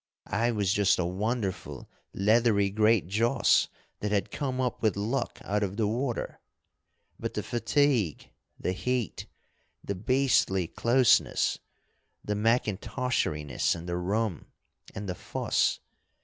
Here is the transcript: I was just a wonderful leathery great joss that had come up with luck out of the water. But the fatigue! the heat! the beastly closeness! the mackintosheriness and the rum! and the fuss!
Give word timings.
I 0.25 0.49
was 0.49 0.73
just 0.73 0.97
a 0.97 1.05
wonderful 1.05 1.87
leathery 2.11 2.71
great 2.71 3.05
joss 3.05 3.67
that 3.99 4.11
had 4.11 4.31
come 4.31 4.59
up 4.59 4.81
with 4.81 4.95
luck 4.97 5.37
out 5.43 5.61
of 5.61 5.77
the 5.77 5.85
water. 5.85 6.39
But 7.19 7.35
the 7.35 7.43
fatigue! 7.43 8.31
the 8.59 8.71
heat! 8.71 9.27
the 9.83 9.93
beastly 9.93 10.65
closeness! 10.65 11.59
the 12.25 12.33
mackintosheriness 12.33 13.75
and 13.75 13.87
the 13.87 13.95
rum! 13.97 14.47
and 14.95 15.07
the 15.07 15.13
fuss! 15.13 15.79